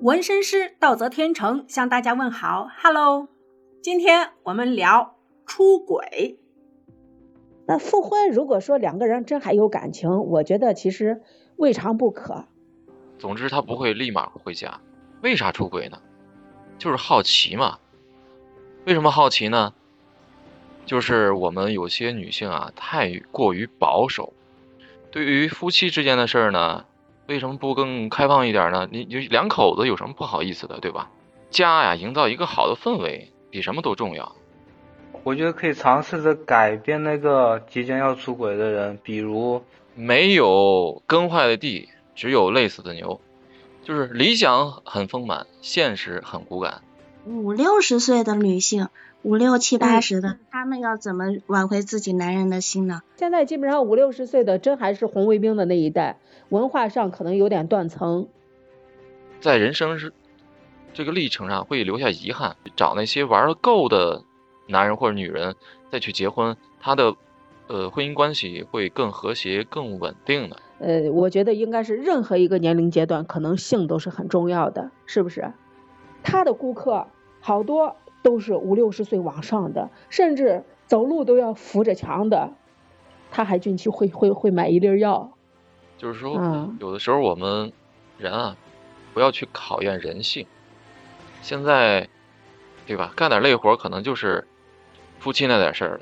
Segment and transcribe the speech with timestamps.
[0.00, 3.26] 纹身师道泽天成向大家问好，Hello，
[3.82, 6.38] 今天我们聊出轨。
[7.66, 11.20] 那复婚，如果说两个人真还有感情，我觉得其实
[11.56, 12.46] 未尝不可。
[13.18, 14.80] 总之，他不会立马回家。
[15.20, 16.00] 为啥出轨呢？
[16.78, 17.78] 就是好奇嘛。
[18.84, 19.74] 为什么好奇呢？
[20.86, 24.32] 就是我们有些女性啊，太过于保守。
[25.10, 26.84] 对于夫妻之间的事儿呢？
[27.28, 28.88] 为什么不更开放一点呢？
[28.90, 31.10] 你就两口子有什么不好意思的，对吧？
[31.50, 34.34] 家呀，营造一个好的氛围比什么都重要。
[35.24, 39.62] 我觉得可以尝试着改变那个即将要出轨的人，比如
[39.94, 43.20] 没有耕坏的地，只有累死的牛，
[43.82, 46.80] 就是理想很丰满，现实很骨感。
[47.28, 48.88] 五六十岁的女性，
[49.20, 53.02] 五六七八十的，她们要怎么挽回自己男人的心呢？
[53.16, 56.16] 现在基本上五六十岁的，真还是红卫兵的那一代。
[56.48, 58.28] 文化上可能有点断层，
[59.40, 60.14] 在人生是
[60.94, 62.56] 这个历程上会留下遗憾。
[62.74, 64.24] 找那些玩的够的
[64.66, 65.54] 男人或者女人
[65.92, 67.14] 再去结婚，他的
[67.66, 70.56] 呃婚姻关系会更和谐、更稳定的。
[70.78, 75.52] 呃，我觉得应该是任何一个年龄阶段，可能性都是很重要的，是不是？
[76.22, 77.06] 他的顾客
[77.40, 82.50] 好多都是五六十岁往上的，甚至走路都要扶着墙的，
[83.30, 85.30] 他还进去会会会买一粒药。
[85.96, 87.72] 就是说，有的时候我们
[88.18, 88.56] 人啊，
[89.14, 90.46] 不要去考验人性。
[91.42, 92.08] 现在，
[92.86, 93.12] 对吧？
[93.14, 94.46] 干点累活可能就是
[95.18, 96.00] 夫妻那点事儿了。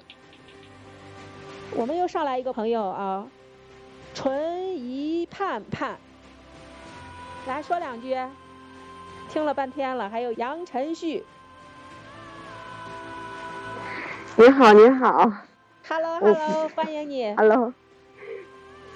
[1.75, 3.27] 我们又上来一个朋友啊，
[4.15, 5.97] 纯一盼盼，
[7.47, 8.17] 来说两句。
[9.29, 11.25] 听了半天了，还有杨晨旭。
[14.37, 15.33] 你好，你好。
[15.89, 17.35] Hello，Hello，欢迎你。
[17.37, 17.73] Hello。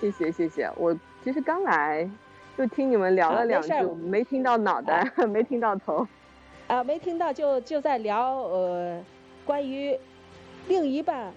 [0.00, 2.08] 谢谢谢谢，我其实刚来，
[2.56, 6.06] 就听你们聊了两句，没听到脑袋， 没听到头。
[6.68, 9.02] 啊，没听到就就在聊呃，
[9.44, 9.98] 关于
[10.68, 11.32] 另一半，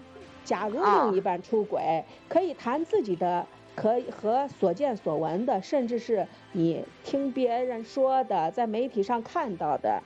[0.45, 3.45] 假如另一半出轨，可以谈自己的，
[3.75, 10.01] 可以和所见所闻的，甚至是你听别人说的，在媒体上看到的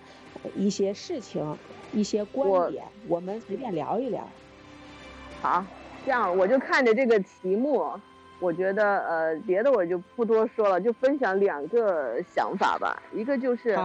[0.55, 1.57] 一些事情、
[1.93, 4.27] 一些观点，我们随便聊一聊。
[5.41, 5.65] 好，
[6.05, 7.91] 这样我就看着这个题目。
[8.39, 13.01] 我觉得呃，别的我就不多说了，就分享两个想法吧。
[13.11, 13.75] 一个就是，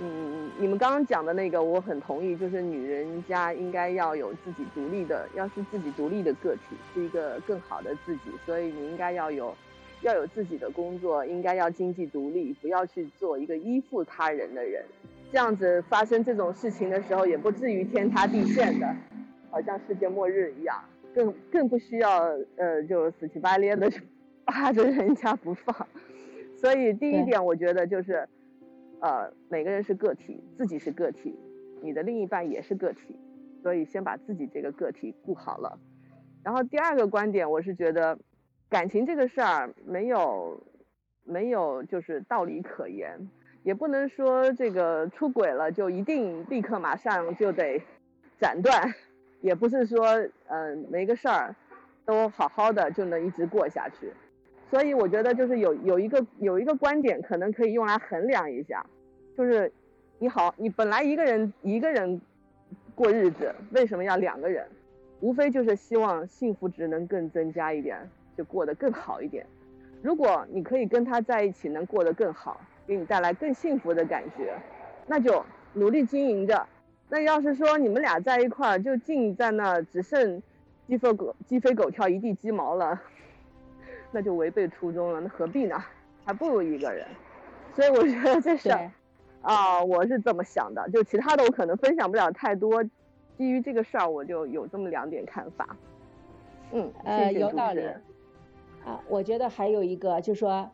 [0.00, 8.30] 嗯，你们刚刚讲的那个，我很同意，就是女人家应该要有自己独立的，要是自己独立的个体，是一个更好的自己。
[8.44, 9.54] 所以你应该要有，
[10.02, 14.84] 要有自己的工作，应该要经济独立，不要去做一个依附他人的人。
[15.32, 18.94] 这样子发生这种事情的时候，也不至于天塌地陷的，
[19.50, 20.76] 好像世界末日一样。
[21.14, 23.90] 更更不需要呃，就死乞白赖的
[24.44, 25.74] 扒着人家不放，
[26.60, 28.28] 所以第一点我觉得就是，
[29.00, 31.38] 呃，每个人是个体，自己是个体，
[31.82, 33.16] 你的另一半也是个体，
[33.62, 35.78] 所以先把自己这个个体顾好了。
[36.42, 38.18] 然后第二个观点，我是觉得
[38.68, 40.62] 感情这个事儿没有
[41.24, 43.28] 没有就是道理可言，
[43.62, 47.82] 也不能说这个出轨了就一定立刻马上就得
[48.38, 48.94] 斩断。
[49.40, 50.04] 也不是说，
[50.48, 51.54] 嗯，没个事儿
[52.04, 54.12] 都好好的就能一直过下去，
[54.70, 58.84] 所以我觉得就是有有一个有一个观点可能可以用来衡量一下，
[59.36, 59.72] 就是
[60.18, 62.20] 你好，你本来一个人一个人
[62.94, 64.66] 过日子，为什么要两个人？
[65.20, 67.98] 无非就是希望幸福值能更增加一点，
[68.36, 69.44] 就过得更好一点。
[70.00, 74.54] 如果你可以跟他在一起能过得更好，给你带来更幸福的感觉，
[75.06, 76.66] 那就努力经营着。
[77.08, 80.40] 那要是说你们俩在一块儿就尽在那只剩
[80.86, 83.00] 鸡飞狗鸡飞狗跳一地鸡毛了，
[84.10, 85.20] 那就违背初衷了。
[85.20, 85.76] 那何必呢？
[86.24, 87.06] 还不如一个人。
[87.74, 88.90] 所以我觉得这事儿
[89.40, 90.88] 啊，我是这么想的。
[90.90, 92.84] 就其他的我可能分享不了太多。
[93.36, 95.76] 基于这个事儿，我就有这么两点看法。
[96.72, 97.82] 嗯，呃，有道理。
[98.84, 100.70] 啊，我觉得还有一个就是说，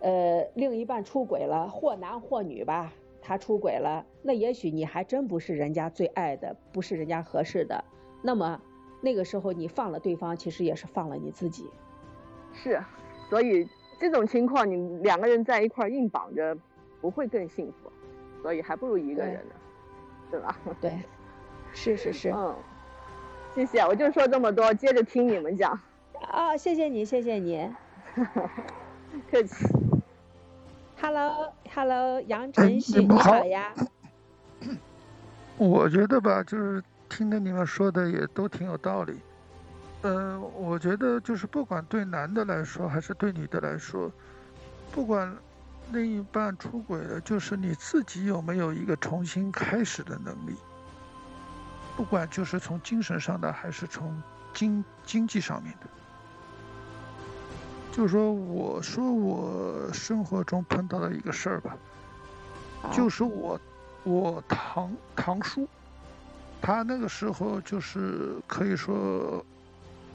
[0.00, 2.92] 呃，另一半出轨了，或男或女吧。
[3.22, 7.84] 他出轨了，那也许你还真不是人家最爱的，不是人家合适的。
[8.22, 8.60] 那么
[9.02, 11.68] 那个时候你放了对方，其实也是放了你自己。
[12.62, 12.82] 是，
[13.28, 13.68] 所以
[13.98, 16.56] 这种情况你两个人在一块硬绑着，
[17.00, 17.90] 不会更幸福，
[18.42, 19.54] 所以还不如一个人呢，
[20.30, 20.56] 对吧？
[20.80, 20.98] 对，
[21.72, 22.30] 是是是。
[22.30, 22.54] 嗯，
[23.54, 25.78] 谢谢，我就说这么多，接着听你们讲。
[26.20, 27.70] 啊，谢谢你，谢谢你。
[29.30, 29.66] 客气。
[31.00, 33.72] Hello，Hello，杨晨旭，你好呀。
[35.56, 39.14] 我觉得吧，就是听着你们说的也都挺有道理。
[40.02, 44.10] 嗯，我觉得就是不管对男的来说还是对女的来说，
[44.90, 45.36] 不管
[45.92, 50.56] 另一半出轨了，就是你自己有没有一个重新开始的能力，
[51.96, 54.22] 不管就是从精神上的还是从
[54.54, 55.86] 经经济上面的。
[57.92, 61.76] 就是说，我说我生活中碰到的一个事儿吧，
[62.90, 63.60] 就是我
[64.04, 65.68] 我堂堂叔，
[66.62, 69.44] 他那个时候就是可以说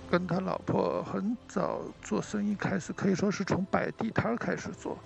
[0.09, 4.97] 跟他老婆很早做生意开始，可以说是从摆地摊开始做。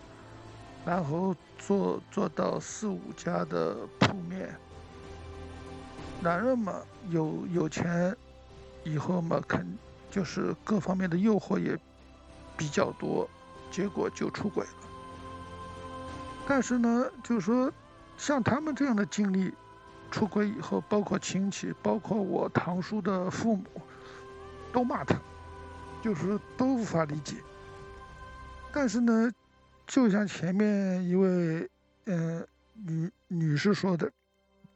[0.85, 4.55] 然后做做到四五家的铺面，
[6.21, 6.73] 男人嘛
[7.09, 8.15] 有有钱，
[8.83, 9.77] 以后嘛肯
[10.09, 11.77] 就是各方面的诱惑也
[12.57, 13.29] 比较多，
[13.69, 14.71] 结果就出轨了。
[16.47, 17.71] 但是呢，就是说
[18.17, 19.53] 像他们这样的经历，
[20.09, 23.65] 出轨以后，包括亲戚，包括我堂叔的父母，
[24.71, 25.19] 都骂他，
[26.01, 27.38] 就是都无法理解。
[28.74, 29.31] 但是呢。
[29.92, 31.68] 就像前面一位
[32.06, 34.07] 嗯女女士说的，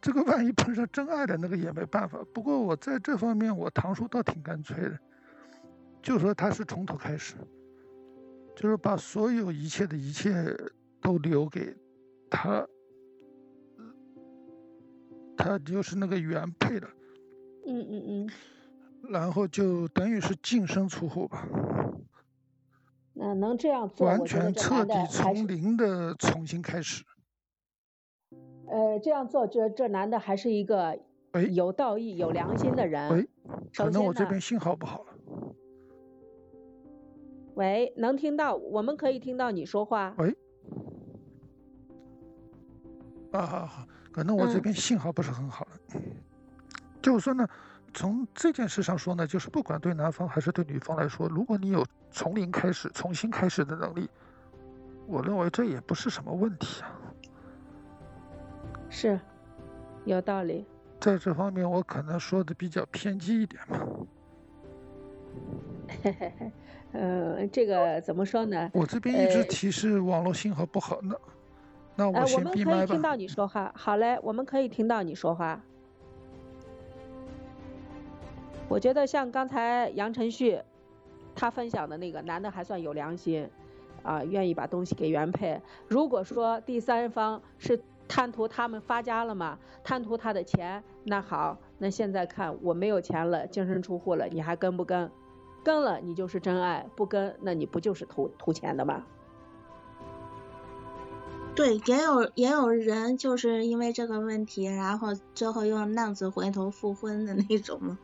[0.01, 2.17] 这个万一碰上真爱的那个也没办法。
[2.33, 4.99] 不过我在这方面，我堂叔倒挺干脆的，
[6.01, 7.35] 就说他是从头开始，
[8.55, 10.33] 就是把所有一切的一切
[10.99, 11.77] 都留给
[12.27, 12.67] 他，
[15.37, 16.89] 他就是那个原配了。
[17.67, 18.29] 嗯嗯嗯。
[19.09, 21.47] 然后就等于是净身出户吧。
[23.13, 27.03] 那能这样做，完全彻底从零的重新开始。
[28.67, 30.97] 呃，这样做，这这男的还是一个
[31.51, 33.13] 有道义、有良心的人。
[33.13, 33.29] 喂，
[33.75, 35.13] 可能我这边信号不好了。
[37.55, 38.55] 喂，能听到？
[38.55, 40.15] 我们可以听到你说话。
[40.17, 40.35] 喂。
[43.31, 46.01] 啊好好，可能我这边信号不是很好了。
[47.01, 47.47] 就是说呢。
[47.93, 54.09] 从这件事上说呢，就是不管对男方还是对女方来说，如果你有从零开始、重新开始的能力，
[55.05, 56.99] 我认为这也不是什么问题啊。
[58.89, 59.19] 是，
[60.05, 60.65] 有道理。
[60.99, 63.77] 在这方面，我可能说的比较偏激一点嘛。
[66.03, 66.51] 嘿嘿嘿，
[66.93, 68.71] 嗯，这个怎么说呢？
[68.73, 71.15] 我这边一直提示网络信号不好呢，
[71.95, 72.71] 那我先闭麦吧。
[72.71, 73.71] 我们可以听到你说话。
[73.75, 75.61] 好嘞，我们可以听到你说话。
[78.73, 80.59] 我觉得像刚才杨晨旭
[81.35, 83.47] 他分享的那个男的还算有良心，
[84.01, 85.61] 啊，愿意把东西给原配。
[85.87, 95.11] 如果说第三方是贪图他们发家了嘛，贪图他的钱，那好，那现在看我没有钱了，净身出户了，你还跟不跟？
[95.63, 99.05] 跟了你就是真爱，不跟那你不就是图图钱的吗？
[101.53, 107.99] 对，也有也有人就是因为这个问题，然后最后又浪子回头复婚的那种嘛。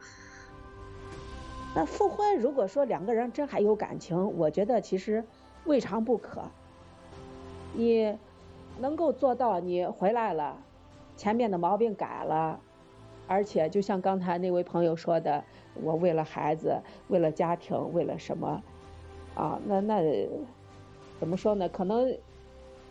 [1.75, 5.23] 那复婚，如果说两个人真还有感情，我觉得其实
[5.65, 6.41] 未尝不可。
[7.73, 8.17] 你
[8.79, 10.57] 能够做到，你回来了，
[11.15, 12.59] 前面的毛病改了，
[13.27, 15.43] 而且就像刚才那位朋友说的，
[15.75, 18.63] 我为了孩子，为了家庭，为了什么
[19.35, 19.59] 啊？
[19.65, 20.01] 那那
[21.19, 21.69] 怎么说呢？
[21.69, 22.17] 可能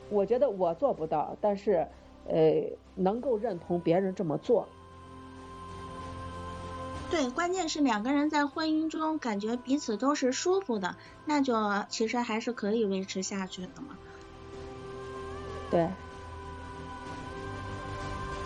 [0.08, 1.86] 我觉得我做不到，但是
[2.28, 2.62] 呃，
[2.94, 4.68] 能够认同别人这么做。
[7.10, 10.94] 对，关键是两个人在婚姻中感觉彼此都是舒服的，
[11.24, 11.54] 那就
[11.88, 13.96] 其实还是可以维持下去的嘛。
[15.70, 15.88] 对。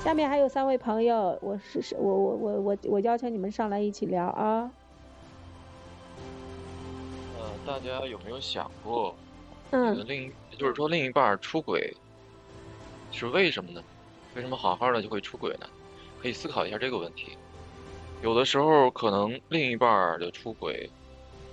[0.05, 4.71] 下面还有三位朋友，我是是，我我我我我邀请你们上来一起聊啊。
[7.39, 9.15] 呃，大家有没有想过，
[9.71, 11.97] 嗯，另就是说另一半出轨
[13.13, 13.83] 是为什么呢？
[14.35, 15.67] 为什么好好的就会出轨呢？
[16.21, 17.37] 可以思考一下这个问题。
[18.23, 20.89] 有的时候，可能另一半的出轨，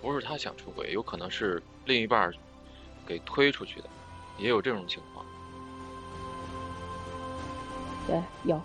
[0.02, 2.32] 不是他想出轨，有可能是另一半
[3.08, 3.90] 给推出去的，
[4.38, 5.26] 也有这种情况。
[8.06, 8.62] 对，有。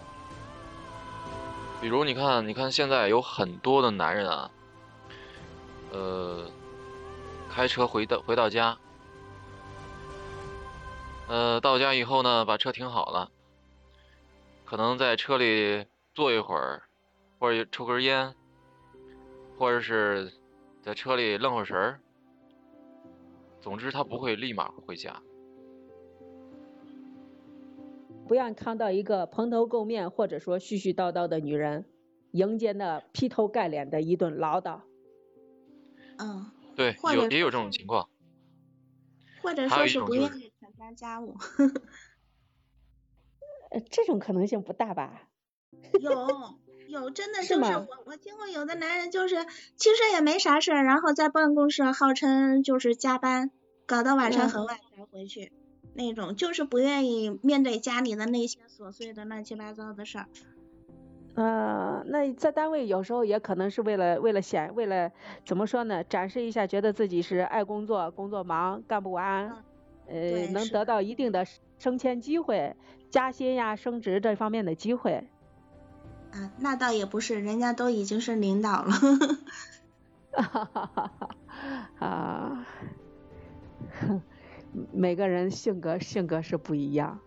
[1.81, 4.51] 比如你看，你看现在有很多的男人啊，
[5.91, 6.47] 呃，
[7.49, 8.77] 开车回到回到家，
[11.27, 13.31] 呃，到家以后呢，把车停好了，
[14.67, 16.83] 可能在车里坐一会儿。
[17.45, 18.35] 或者抽根烟，
[19.59, 20.33] 或者是
[20.81, 22.01] 在车里愣会神儿。
[23.61, 25.21] 总之，他不会立马回家。
[28.27, 31.85] 不要看到一个蓬头垢面或者说絮絮叨叨的女人，
[32.31, 34.81] 迎接那劈头盖脸的一顿唠叨。
[36.17, 36.51] 嗯。
[36.75, 38.09] 对，有也有这种情况。
[39.43, 41.37] 或者说是不愿意承担家务。
[43.71, 45.29] 呃，这种可能性不大吧？
[46.01, 46.64] 有。
[46.95, 49.45] 有真的就是我我听过有的男人就是
[49.77, 53.51] 其实也没啥事儿，然后在办公室号称就是加班，
[53.85, 55.53] 搞到晚上很晚才回去。
[55.97, 60.27] 那种，就是不愿意面对家里的那些琐碎的乱七八糟的事儿。
[61.35, 65.11] 呃，那在单位有时候也可能是为了为了显为了
[65.45, 69.65] 怎么说呢，展示一下，觉得自己是爱工作，工作忙干不完，
[70.07, 71.45] 呃，能得到一定的
[71.79, 72.77] 升迁机会、
[73.11, 75.29] 加薪呀、升职这方面的机会。
[76.35, 78.93] 啊，那倒也不是，人家都已经是领导了。
[80.33, 81.37] 哈哈哈哈哈
[82.05, 82.67] 啊，
[84.93, 87.21] 每个人性格性格是不一样。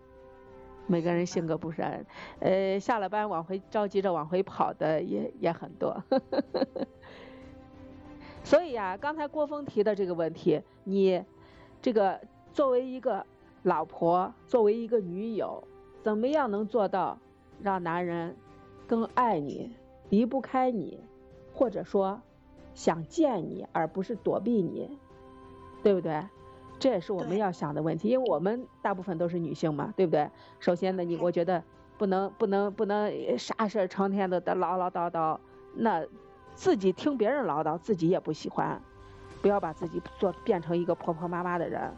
[0.86, 2.06] 每个人性格不是，
[2.40, 6.02] 呃，下了班往回着急着往回跑的也也很多，
[8.44, 11.22] 所以呀，刚才郭峰提的这个问题，你
[11.82, 12.20] 这个
[12.54, 13.24] 作为一个
[13.62, 15.62] 老婆，作为一个女友，
[16.02, 17.18] 怎么样能做到
[17.62, 18.34] 让男人
[18.88, 19.70] 更爱你、
[20.08, 20.98] 离不开你，
[21.54, 22.20] 或者说
[22.74, 24.98] 想见你而不是躲避你，
[25.82, 26.24] 对不对？
[26.80, 30.30] 这也是我们要想的问题，因为我们大部分都是女性嘛，对不对？
[30.58, 31.62] 首先呢，你我觉得
[31.98, 35.38] 不能不能不能啥事儿成天的的唠唠叨叨，
[35.74, 36.06] 那
[36.54, 38.80] 自己听别人唠叨，自己也不喜欢，
[39.42, 41.92] 不要把自己做变成一个婆婆妈妈的人，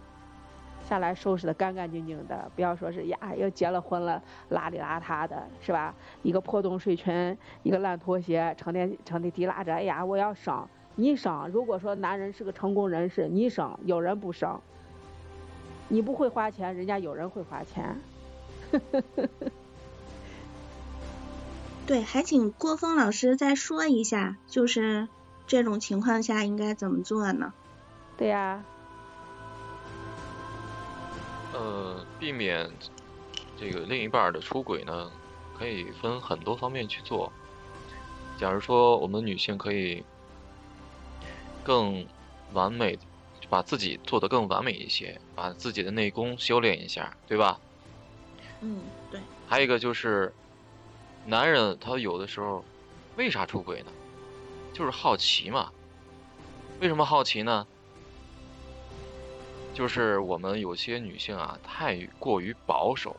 [0.88, 4.20] 下来收拾的干干净净的，不要说是呀又结了婚了
[4.50, 5.94] 邋里邋遢的，是吧？
[6.22, 11.48] 一个破洞睡裙，一个烂拖鞋，成天成天提拉着，哎呀我要省，你省。
[11.52, 14.60] 如果说男人是个成功人士，你省，有人不省。
[15.92, 17.96] 你不会花钱，人家有人会花钱。
[21.86, 25.08] 对，还请郭峰老师再说一下，就是
[25.48, 27.52] 这种情况下应该怎么做呢？
[28.16, 28.64] 对呀。
[31.52, 32.70] 呃，避免
[33.58, 35.10] 这个另一半的出轨呢，
[35.58, 37.32] 可以分很多方面去做。
[38.38, 40.04] 假如说我们女性可以
[41.64, 42.06] 更
[42.52, 42.98] 完美。
[43.48, 47.58] 把自己做得更完美一些，把自己的内功修炼一下，对吧？
[48.60, 49.20] 嗯，对。
[49.48, 50.32] 还有一个就是，
[51.26, 52.64] 男人他有的时候
[53.16, 53.90] 为啥出轨呢？
[54.72, 55.72] 就是好奇嘛。
[56.78, 57.66] 为什么好奇呢？
[59.74, 63.16] 就是我们有些女性啊，太过于保守。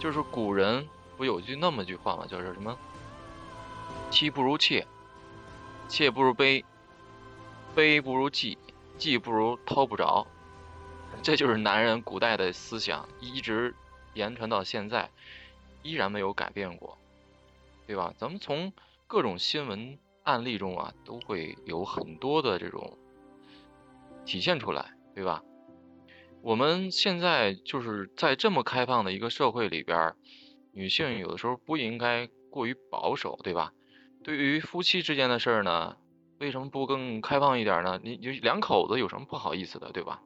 [0.00, 2.26] 就是古人不有句那么句话吗？
[2.28, 2.76] 叫做什么？
[4.10, 4.86] 妻不如妾，
[5.88, 6.64] 妾不如卑。
[7.74, 8.56] 悲不如妓，
[8.98, 10.26] 妓不如偷不着，
[11.22, 13.72] 这就是男人古代的思想，一直
[14.14, 15.08] 延传到现在，
[15.82, 16.98] 依然没有改变过，
[17.86, 18.12] 对吧？
[18.18, 18.72] 咱们从
[19.06, 22.98] 各种新闻案例中啊，都会有很多的这种
[24.28, 25.42] 体现出来，对吧？
[26.42, 30.14] 我们现在就是在这么开放的一个社会里边，
[30.74, 33.72] 女性有的时候不应该过于保守，对吧？
[34.22, 35.96] 对于夫妻之间的事儿呢？
[36.40, 37.98] 为什么不更开放一点呢？
[38.04, 40.20] 你就两口子有什么不好意思的，对吧？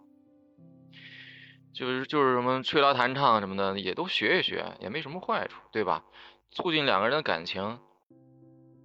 [1.73, 6.05] 就是就是什么吹拉弹唱什么的，也都学一学，也没什么坏处，对吧？
[6.51, 7.79] 促进两个人的感情，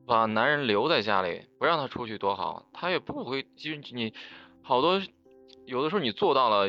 [0.06, 3.44] 把男人留在家里，不让他出去多好，他也不会。
[3.58, 4.14] 就你
[4.68, 5.02] 好多
[5.66, 6.68] 有的时候你做到了，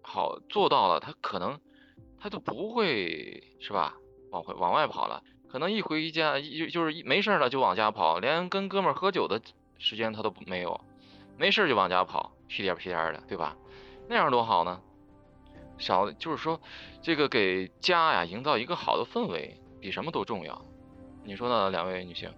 [0.00, 1.60] 好做到了，他可能
[2.18, 3.96] 他就不会是吧？
[4.30, 9.42] 往回往外跑了，可能一回家一就是一没事了就往家跑，连跟哥们喝酒的。
[9.76, 10.80] 时间他都没有，
[11.36, 13.56] 没事就往家跑，屁颠屁颠的，对吧？
[14.08, 14.80] 那样多好呢。
[15.76, 16.58] 少就是说，
[17.02, 20.60] 这个给家呀营造一个好的氛围，比什么都重要。
[21.24, 22.32] 你说呢，两位女性？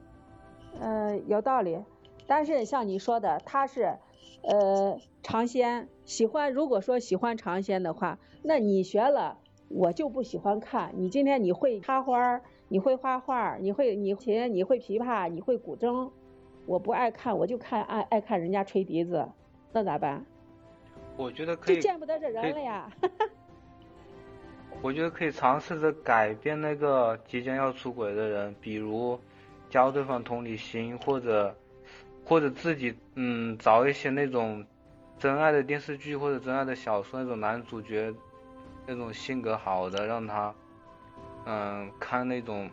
[0.81, 1.79] 呃，有道理。
[2.27, 3.97] 但是像你说的，他是
[4.43, 6.53] 呃尝鲜，喜欢。
[6.53, 10.93] 如果说喜欢尝鲜的话，那你学了，我就不喜欢看。
[10.97, 16.11] 你今天你会插花，你会画画，你会你琴，你会琵琶，你会古筝。
[16.67, 19.29] 我不爱看，我就看爱爱看人家吹笛子，
[19.73, 20.25] 那咋办？
[21.17, 22.91] 我觉得可以，就见不得这人了呀。
[24.83, 29.19] 我觉得可以尝试着改变那个即将要出轨的人，比如
[29.69, 31.55] 教对方同理心，或者
[32.31, 34.65] 或者自己嗯找一些那种
[35.19, 38.15] 真爱的电视剧或者真爱的小说那种男主角
[38.87, 40.55] 那种性格好的，让他
[41.45, 42.71] 嗯看那种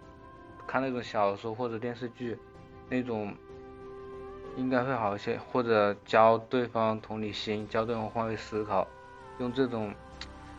[0.67, 2.37] 看那种小说或者电视剧
[2.87, 3.33] 那种。
[4.57, 8.87] 应该会好一些，或者教对方同理心，教对方换位思考，
[9.37, 9.93] 用这种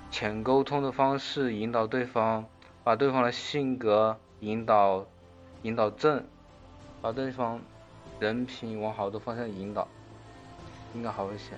[0.08, 2.46] 浅沟通的方式引导对方，
[2.84, 5.04] 把对方的性格引导
[5.62, 6.24] 引导正，
[7.02, 7.60] 把对方
[8.20, 9.86] 人品往好的方向引导，
[10.94, 11.52] 应该好一些。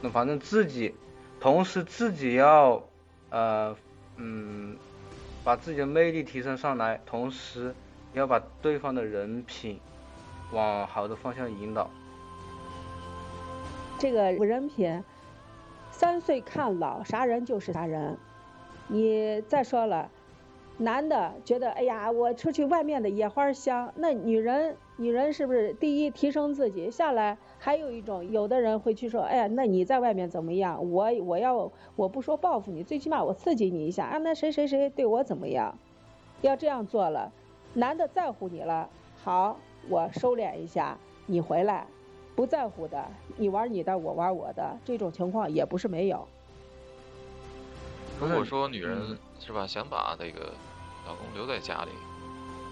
[0.00, 0.94] 那反正自己，
[1.40, 2.82] 同时自己要
[3.30, 3.76] 呃
[4.16, 4.76] 嗯，
[5.44, 7.74] 把自己的魅力提升上来，同时
[8.12, 9.80] 要把对方的人品。
[10.50, 11.90] 往好的方向引导。
[13.98, 15.04] 这个人品，
[15.92, 18.16] 三岁看老，啥人就是啥人。
[18.86, 20.10] 你再说了，
[20.80, 27.36] 男的觉得哎呀，我出去外面的野花香，那女人女人是不是第一提升自己下来？
[27.58, 30.90] 还有一种，有的人会去说，哎呀，那你在外面怎么样？
[30.92, 34.18] 我我要我不说报复你，最起码我刺激你一下啊。
[34.18, 35.76] 那谁谁谁对我怎么样？
[36.42, 37.32] 要这样做了，
[37.74, 38.88] 男的在乎你了，
[39.24, 39.58] 好，
[39.88, 41.84] 我收敛一下，你回来；
[42.36, 43.04] 不在乎的，
[43.36, 46.28] 你玩你的，我玩我的，这种情况也不是没有。
[48.20, 50.52] 如果说女人是吧，想把这个
[51.08, 51.90] 老公留在家里，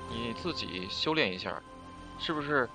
[0.08, 1.60] 你自己修炼一下，
[2.20, 2.68] 是不是？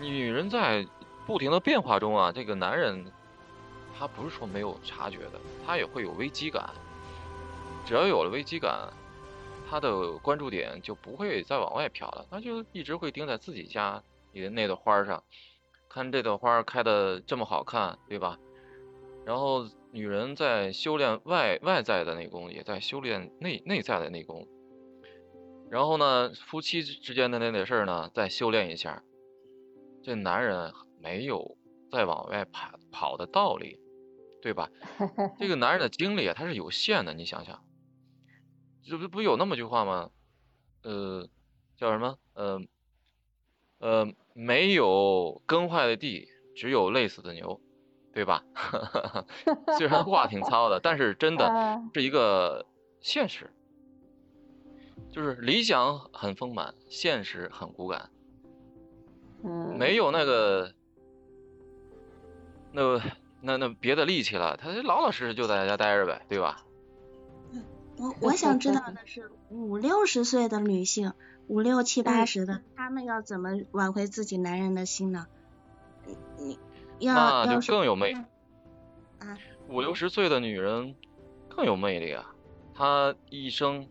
[0.00, 0.84] 女人在。
[1.26, 3.04] 不停的变化中啊，这个男人，
[3.98, 5.32] 他不是说没有察觉的，
[5.66, 6.70] 他也会有危机感。
[7.84, 8.88] 只要有了危机感，
[9.68, 14.02] 他的关注点就不会再往外飘了，他就一直会盯在自己家
[14.32, 15.22] 里的那朵花上，
[15.86, 18.38] 看这朵花开的这么好看，对吧？
[19.26, 24.48] 然后女人在修炼外外在的内功，也在修炼内内在的内功。
[25.70, 29.02] 然后呢，夫妻之间的那点事儿呢，再修炼一下。
[30.02, 30.72] 这男人。
[31.00, 31.56] 没有
[31.92, 33.78] 再往外跑跑的道理，
[34.42, 34.68] 对吧？
[35.38, 37.14] 这个男人的精力啊，他是有限的。
[37.14, 37.64] 你想想，
[38.82, 40.10] 这不不有那么句话吗？
[40.82, 41.28] 呃，
[41.76, 42.18] 叫什么？
[42.34, 42.60] 呃
[43.78, 47.60] 呃，没有耕坏的地，只有累死的牛，
[48.12, 48.42] 对吧？
[49.78, 52.66] 虽然话挺糙的，但是真的是一个
[53.00, 53.52] 现实，
[55.10, 58.10] 就是理想很丰满，现实很骨感。
[59.44, 60.72] 嗯，没有那个。
[62.70, 63.00] 那
[63.40, 66.64] 那那别的力气了，他就老老实实就在家待着呗，对吧？
[67.96, 71.14] 我我想知道的是，五六十岁的女性，
[71.46, 75.26] 五六七八十的，她们要怎么挽回自己男人的心呢？
[76.36, 76.58] 你
[76.98, 78.18] 要那就更有魅力
[79.20, 79.38] 啊！
[79.68, 80.94] 五六十岁的女人
[81.48, 82.34] 更有魅力啊！
[82.74, 83.88] 她一生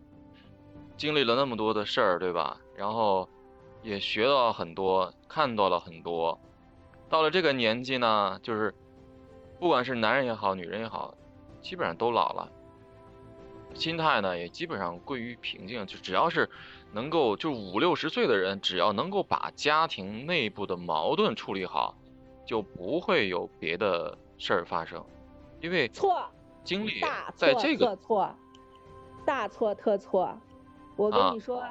[0.98, 2.58] 经历了那么多的事儿，对吧？
[2.76, 3.26] 然后
[3.82, 6.38] 也学到很多，看到了很多。
[7.08, 8.74] 到了这个年纪呢，就是
[9.60, 11.14] 不管是男人也好，女人也好，
[11.62, 12.50] 基本上都老了，
[13.74, 15.86] 心态呢也基本上归于平静。
[15.86, 16.50] 就只要是
[16.92, 21.94] 能够，就五六十岁的人，只要能够把家庭内部的矛盾处理好，
[22.44, 25.02] 就不会有别的事儿发生。
[25.60, 26.28] 因为错，
[26.64, 28.34] 经历大在这个错，
[29.24, 30.36] 大错特错。
[30.98, 31.62] 我跟你说，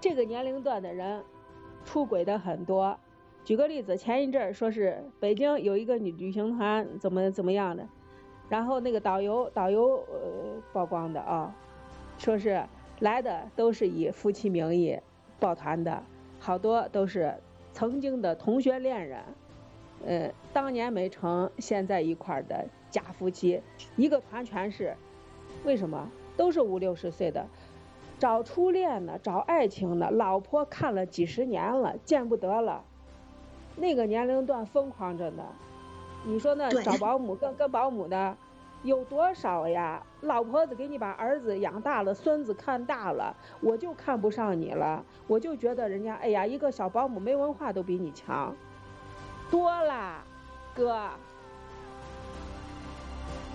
[0.00, 1.22] 这个年龄段的人
[1.84, 2.98] 出轨的很多。
[3.44, 7.86] 举个例子，前一阵儿说是北京有一个女旅行团怎么怎么样的，
[8.48, 11.54] 然后那个导游导游呃曝光的啊，
[12.16, 12.64] 说是
[13.00, 14.98] 来的都是以夫妻名义
[15.38, 16.02] 抱团的，
[16.40, 17.34] 好多都是
[17.74, 19.22] 曾经的同学恋人，
[20.06, 23.60] 呃当年没成，现在一块儿的假夫妻，
[23.96, 24.96] 一个团全是，
[25.62, 26.10] 为什么？
[26.38, 27.46] 都是五六十岁的，
[28.18, 32.82] 找初恋呢，找爱情呢，老婆看了几十年了，见不得了。
[33.76, 35.44] 那个年龄段疯狂着呢，
[36.24, 38.34] 你说那找保姆跟跟保姆的
[38.82, 40.02] 有多少呀？
[40.22, 48.54] 老婆子给你把儿子养大了，孙子看大了，我就看不上你了，我就觉得人家哎呀，一个小保姆没文化都比你强，
[49.50, 50.24] 多啦，
[50.74, 51.10] 哥。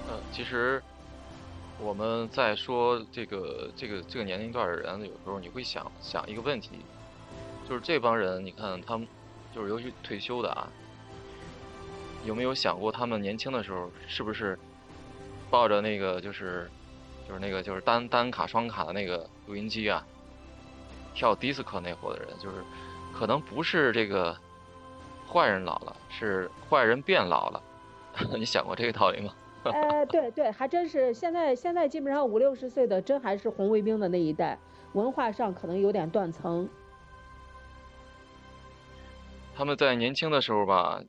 [0.07, 0.81] 嗯，其实
[1.81, 6.79] 我们在说这个这个这个年龄段的人，有时候你会想想一个问题，
[7.67, 9.07] 就是这帮人，你看他们。
[9.53, 10.65] 就是尤其退休的啊，
[12.23, 14.57] 有没有想过他们年轻的时候是不是
[15.49, 16.71] 抱着那个就是
[17.27, 20.07] 就是那个就是单单卡双卡的那个录音机啊，
[21.13, 22.63] 跳迪斯科那伙的人，就是
[23.13, 24.33] 可能不是这个
[25.29, 27.61] 坏人老了，是坏人变老了。
[28.39, 29.33] 你想过这个道理吗？
[29.63, 31.13] 哎，对对，还真是。
[31.13, 34.57] 现在现在基本上五六十岁的，真还是红卫兵的那一代，
[34.93, 36.67] 文化上可能有点断层。
[39.55, 41.03] 他们在年轻的时候吧，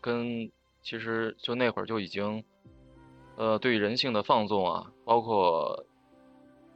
[0.00, 0.50] 跟
[0.82, 2.42] 其实就那会儿就已经，
[3.36, 5.84] 呃，对人性的放纵啊，包括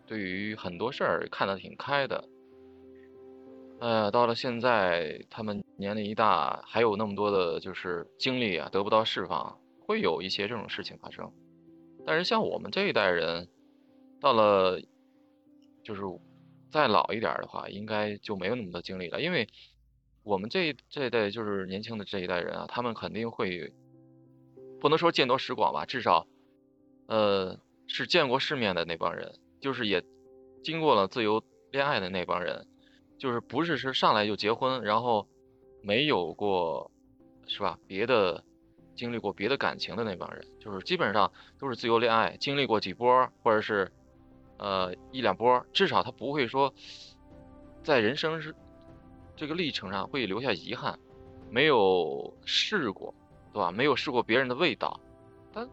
[0.06, 2.24] 对于很多事儿看得挺开的。
[3.80, 11.33] 呃，到了现在，他们年龄一大，还有那么多的就是精力啊，得不到释放，会有一些这种事情发生。
[12.07, 13.49] 但是像我们这一代人，
[14.20, 14.81] 到了
[15.83, 16.03] 就是
[16.70, 19.49] 再老一点的话，应该就没有那么多精力了，因为。
[20.27, 23.75] 我们这这一代就是年轻的这一代人啊，他们肯定会
[24.81, 26.27] 不能说见多识广吧，至少，
[27.09, 30.03] 呃，是见过世面的那帮人，就是也
[30.62, 32.66] 经过了自由恋爱的那帮人，
[33.18, 35.29] 就是不是是上来就结婚，然后
[35.83, 36.90] 没有过，
[37.47, 37.79] 是吧？
[37.87, 38.42] 别的
[38.94, 43.90] 经历过别的感情的那帮人，就是基本上都是自由恋爱，经历过几波或者是
[44.59, 46.72] 呃一两波，至少他不会说
[47.83, 48.54] 在人生是
[49.37, 50.98] 这个历程上会留下遗憾，
[51.50, 53.14] 没有试过，
[53.52, 53.70] 对吧？
[53.70, 55.00] 没有试过别人的味道，
[55.52, 55.68] 但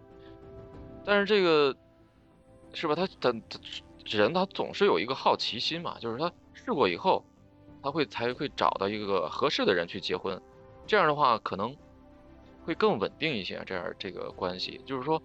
[1.05, 1.75] 但是这个
[2.73, 2.95] 是吧？
[2.95, 3.59] 他他他
[4.05, 7.23] 人他总是有一个好奇心嘛，就是他试过以后，
[7.83, 10.41] 他会才会找到一个合适的人去结婚，
[10.87, 11.75] 这样的话可能。
[12.65, 15.21] 会更稳定一些，这样这个关系就是说，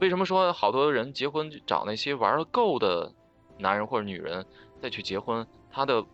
[0.00, 3.12] 为什么说好多人结婚找那些玩的够的
[3.58, 4.44] 男人或者女人
[4.80, 6.04] 再去结婚，他的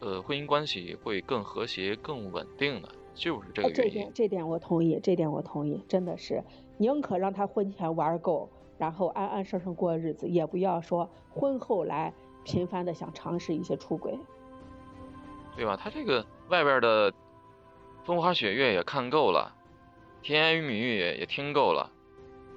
[0.00, 3.84] 呃婚姻关系会更和谐、更稳定呢，就是这个原因。
[3.84, 6.42] 这点这点我同意，这点我同意，真的是
[6.78, 12.12] 宁可让他婚前玩够，然后安安生生过日子，也不要说婚后来
[12.44, 14.18] 频繁的想尝试一些出轨，
[15.54, 15.76] 对吧？
[15.76, 17.12] 他这个外边的
[18.04, 19.52] 风花雪月也看够了。
[20.26, 21.88] 甜言蜜语也也听够了，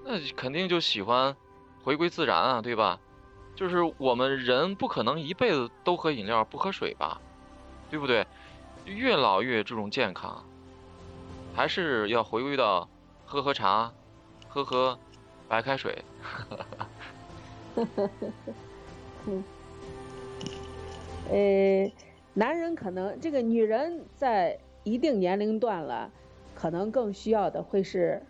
[0.03, 1.36] 那肯定就喜欢
[1.84, 2.99] 回归自然啊，对吧？
[3.55, 7.21] 就是我们人不可能一辈子都喝饮料不喝水吧，
[7.88, 8.25] 对不对？
[8.86, 10.43] 越老越注重健康，
[11.53, 12.89] 还是要回归到
[13.23, 13.93] 喝喝茶，
[14.47, 14.97] 喝喝
[15.47, 16.03] 白开水。
[19.27, 19.43] 嗯，
[21.29, 21.91] 呃，
[22.34, 26.10] 男人可能这个女人在一定年龄段了。
[26.60, 28.22] 可能更需要的会是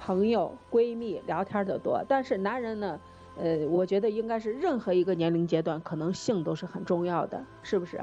[0.00, 3.00] 朋友、闺蜜聊天的多，但是男人呢，
[3.36, 8.00] 呃，我觉得应该是任何一个年龄阶段，可能性都是很重要的，是不是？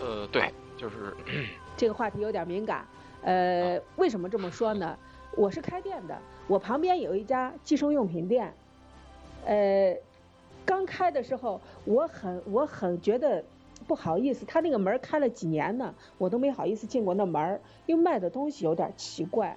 [0.00, 1.14] 呃，对，就是
[1.76, 2.86] 这个话题有点敏感。
[3.22, 4.96] 呃，为什么这么说呢？
[5.36, 8.54] 我是开店的，我旁边有一家计生用品店，
[9.44, 9.94] 呃，
[10.64, 13.44] 刚开的时候，我很我很觉得。
[13.86, 19.56] 不好意思，他那个门开了几年呢，我都没好意思进过那门，因为卖的东西有点奇怪，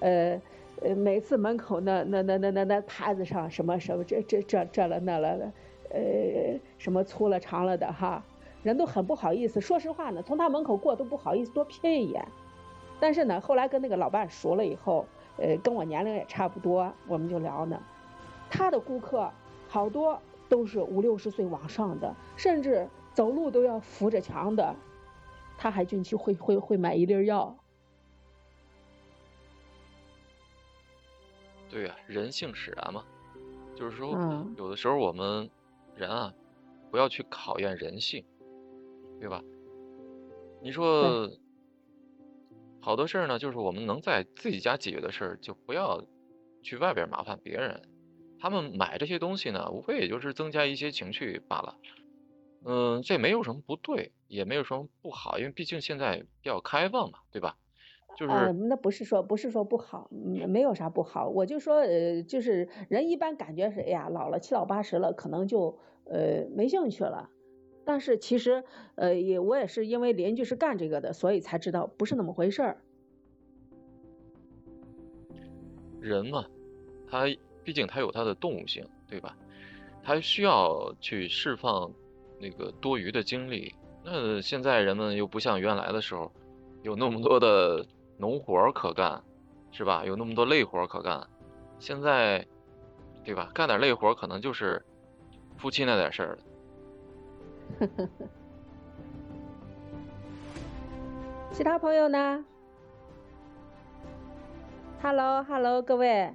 [0.00, 0.40] 呃
[0.82, 5.52] 呃，每次门口那那那那那那牌子上什么什么这这这这了那了的，
[5.90, 8.22] 呃，什么粗了长了的哈，
[8.62, 9.60] 人都很不好意思。
[9.60, 12.26] 说实话呢，从他门口过都不好意思多瞥一眼。
[12.98, 17.80] 但是呢，后来跟那个老伴熟了以后，呃，跟我年龄也差不多，我们就聊呢。
[18.48, 19.30] 他的顾客
[19.68, 22.88] 好多都是五六十岁往上的，甚至。
[23.16, 24.76] 走路都要扶着墙的，
[25.56, 27.56] 他还近期会会会买一粒药。
[31.70, 33.02] 对呀，人性使然嘛，
[33.74, 35.48] 就是说，有的时候我们
[35.94, 36.34] 人啊，
[36.90, 38.22] 不要去考验人性，
[39.18, 39.42] 对吧？
[40.62, 41.30] 你说，
[42.80, 46.04] 好多事儿呢，就是我们能在自己家解决的事儿，就不要
[46.62, 47.80] 去外边麻烦别人。
[48.38, 51.78] 他们买这些东西呢，无非也就是增加一些情趣罢了。
[52.68, 57.56] 嗯，这没有什么不对，也没有什么不好，因为毕竟现在比较开放嘛，对吧？
[58.16, 67.30] 就是，那不是说不是说不好，没有啥不好，我就说，呃，就是人一般感觉是，哎呀，老了七老八十了，可能就呃没兴趣了。
[67.84, 68.64] 但是其实，
[68.96, 72.82] 呃，也我也是因为邻居是干这个的，所以才知道不是那么回事儿。
[76.00, 76.44] 人嘛，
[77.08, 77.26] 他
[77.62, 79.36] 毕竟他有他的动物性，对吧？
[80.02, 81.92] 他需要去释放。
[82.38, 86.30] 那个多余的精力，那现在人们又不像原来的时候，
[86.82, 87.84] 有那么多的
[88.18, 89.22] 农活可干，
[89.72, 90.04] 是吧？
[90.04, 91.26] 有那么多累活可干，
[91.78, 92.46] 现在，
[93.24, 93.50] 对吧？
[93.54, 94.84] 干点累活可能就是
[95.56, 96.38] 夫妻那点事儿了。
[101.52, 102.44] 其他朋友呢
[105.02, 106.34] ？Hello，Hello，各位，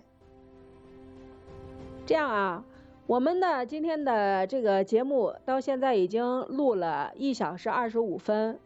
[2.06, 2.64] 这样啊。
[3.12, 8.58] 我们的今天的这个节目到现在已经录了一小时二十五分，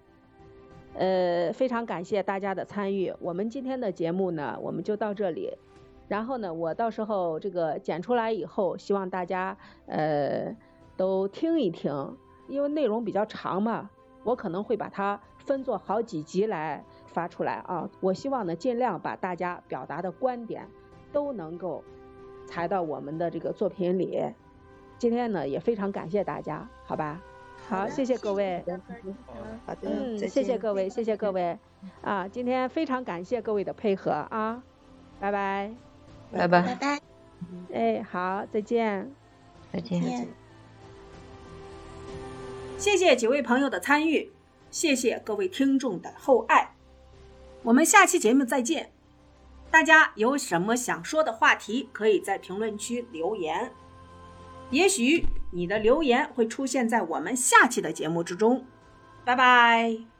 [0.93, 3.11] 呃，非常感谢大家的参与。
[3.19, 5.51] 我们今天的节目呢，我们就到这里。
[6.07, 10.55] 然后呢，我到时候这个剪出来以后，希望大家呃
[10.95, 12.15] 都听一听，
[12.47, 13.89] 因为内容比较长嘛，
[14.23, 17.89] 我可能会把它分作好几集来发出来啊。
[17.99, 20.67] 我希望呢，尽量把大家表达的观点
[21.11, 21.83] 都能够。
[22.45, 24.21] 踩到我们的这个作品里，
[24.97, 27.21] 今天呢也非常感谢大家，好吧？
[27.67, 28.63] 好，谢谢各位。
[29.65, 31.57] 好的，嗯，谢谢各位，谢谢各位。
[32.01, 34.63] 啊，今天非常感谢各位的配合啊，
[35.19, 35.73] 拜拜，
[36.31, 37.01] 拜拜，拜拜。
[37.73, 39.11] 哎，好，再见，
[39.71, 40.27] 再见。
[42.77, 44.31] 谢谢几位朋友的参与，
[44.69, 46.73] 谢谢各位听众的厚爱，
[47.63, 48.94] 我们下期节目再见。
[49.75, 53.73] 大家有什么想说的话题，可以在评论区留言。
[54.69, 58.65] 也许你的留言会出现在我们下期的节目之中。
[59.25, 60.14] 拜拜。